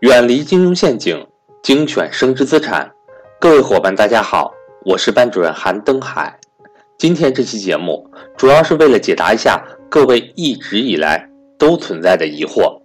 [0.00, 1.26] 远离金融陷阱，
[1.62, 2.92] 精选升值资产。
[3.40, 4.52] 各位伙伴，大家好，
[4.84, 6.38] 我是班主任韩登海。
[6.98, 8.06] 今天这期节目
[8.36, 12.78] 主要是为了解答一下各位一直以来都存在的疑惑。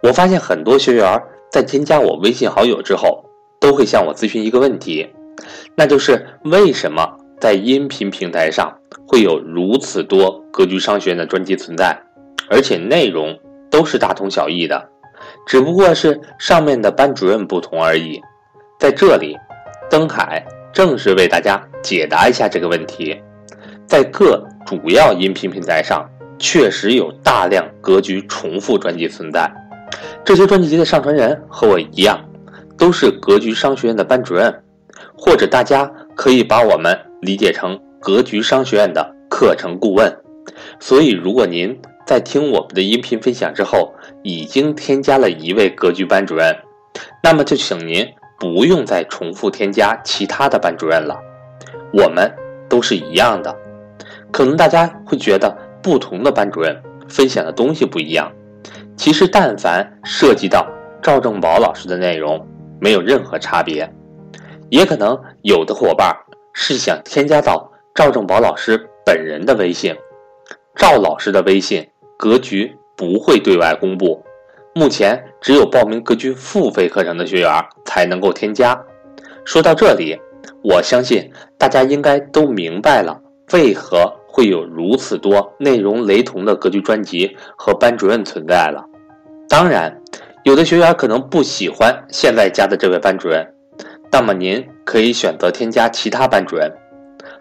[0.00, 1.20] 我发现很多学员
[1.50, 3.24] 在添加我微信好友之后，
[3.58, 5.08] 都会向我咨询一个问题，
[5.74, 8.72] 那就是为什么在音频平台上
[9.08, 12.00] 会有如此多格局商学院的专辑存在，
[12.48, 13.36] 而且内容
[13.68, 14.88] 都是大同小异的。
[15.48, 18.20] 只不过是上面的班主任不同而已。
[18.78, 19.34] 在这里，
[19.88, 23.18] 登海正式为大家解答一下这个问题。
[23.86, 26.06] 在各主要音频平台上，
[26.38, 29.50] 确实有大量格局重复专辑存在。
[30.22, 32.22] 这些专辑的上传人和我一样，
[32.76, 34.54] 都是格局商学院的班主任，
[35.16, 40.14] 或者大家可以把我们理解成格局商学院的课程顾问。
[40.78, 46.56] 所以，如果您在听我们的音频分享之后，已经添加了一位格局班主任，
[47.22, 48.08] 那么就请您
[48.40, 51.20] 不用再重复添加其他的班主任了。
[51.92, 52.34] 我们
[52.66, 53.54] 都是一样的。
[54.32, 56.74] 可能大家会觉得不同的班主任
[57.10, 58.32] 分享的东西不一样，
[58.96, 60.66] 其实但凡涉及到
[61.02, 62.42] 赵正宝老师的内容，
[62.80, 63.86] 没有任何差别。
[64.70, 66.16] 也可能有的伙伴
[66.54, 69.94] 是想添加到赵正宝老师本人的微信，
[70.74, 71.86] 赵老师的微信。
[72.18, 74.24] 格局不会对外公布，
[74.74, 78.84] 目前只有报名格局付费课程的学员才能够添加。
[79.44, 80.18] 说到这里，
[80.64, 88.84] 我相信大家应该都明白了为何会有如此多内容雷同的格局专辑和班主任存在了。
[89.48, 90.02] 当然，
[90.42, 93.46] 有的学员可能不喜欢现在加的这位班主任，
[94.10, 96.68] 那么您可以选择添加其他班主任。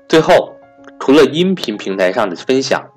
[0.08, 0.54] 最后，
[1.00, 2.88] 除了音频平台上的分享，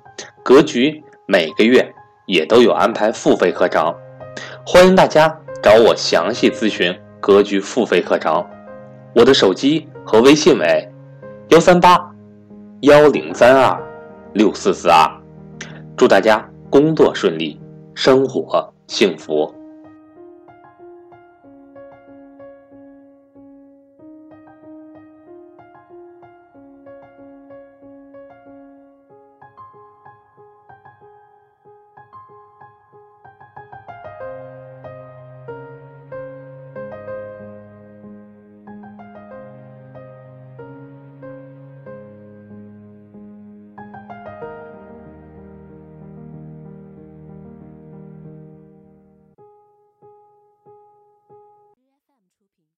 [0.43, 1.03] 格局。
[1.31, 1.89] 每个月
[2.25, 3.95] 也都有安排付费课程，
[4.65, 8.45] 欢迎大家找我详细咨询格局付费课程。
[9.15, 10.91] 我的手机和微信为
[11.47, 11.97] 幺三八
[12.81, 13.81] 幺零三二
[14.33, 15.09] 六四四二。
[15.95, 17.57] 祝大家工作顺利，
[17.95, 19.60] 生活幸福。